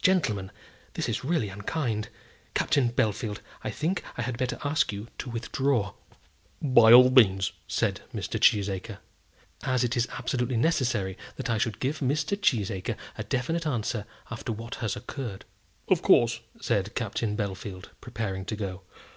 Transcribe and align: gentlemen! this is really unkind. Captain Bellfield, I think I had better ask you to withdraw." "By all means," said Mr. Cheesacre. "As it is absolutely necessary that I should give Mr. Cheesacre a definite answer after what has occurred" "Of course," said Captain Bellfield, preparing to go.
gentlemen! 0.00 0.52
this 0.92 1.08
is 1.08 1.24
really 1.24 1.48
unkind. 1.48 2.08
Captain 2.54 2.90
Bellfield, 2.90 3.40
I 3.64 3.70
think 3.70 4.04
I 4.16 4.22
had 4.22 4.38
better 4.38 4.56
ask 4.62 4.92
you 4.92 5.08
to 5.18 5.28
withdraw." 5.28 5.94
"By 6.62 6.92
all 6.92 7.10
means," 7.10 7.50
said 7.66 8.00
Mr. 8.14 8.38
Cheesacre. 8.38 8.98
"As 9.64 9.82
it 9.82 9.96
is 9.96 10.06
absolutely 10.12 10.58
necessary 10.58 11.18
that 11.34 11.50
I 11.50 11.58
should 11.58 11.80
give 11.80 11.98
Mr. 11.98 12.40
Cheesacre 12.40 12.94
a 13.18 13.24
definite 13.24 13.66
answer 13.66 14.06
after 14.30 14.52
what 14.52 14.76
has 14.76 14.94
occurred" 14.94 15.44
"Of 15.88 16.02
course," 16.02 16.38
said 16.60 16.94
Captain 16.94 17.36
Bellfield, 17.36 17.86
preparing 18.00 18.44
to 18.44 18.54
go. 18.54 18.82